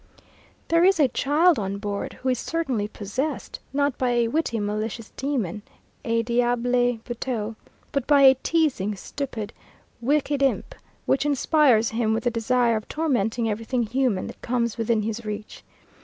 There 0.69 0.83
is 0.83 0.99
a 0.99 1.09
child 1.09 1.59
on 1.59 1.77
board 1.77 2.13
who 2.13 2.29
is 2.29 2.39
certainly 2.39 2.87
possessed, 2.87 3.59
not 3.71 3.99
by 3.99 4.09
a 4.13 4.29
witty 4.29 4.59
malicious 4.59 5.11
demon, 5.11 5.61
a 6.03 6.23
diable 6.23 6.97
boiteux, 7.03 7.55
but 7.91 8.07
by 8.07 8.23
a 8.23 8.33
teasing, 8.41 8.95
stupid, 8.95 9.53
wicked 10.01 10.41
imp, 10.41 10.73
which 11.05 11.23
inspires 11.23 11.89
him 11.91 12.15
with 12.15 12.23
the 12.23 12.31
desire 12.31 12.77
of 12.77 12.87
tormenting 12.89 13.47
everything 13.47 13.83
human 13.83 14.25
that 14.25 14.41
comes 14.41 14.75
within 14.75 15.03
his 15.03 15.23
reach. 15.23 15.63